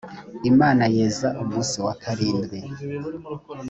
imana 0.51 0.83
yeza 0.95 1.27
umunsi 1.41 1.75
wa 1.85 1.93
karindwi 2.01 2.59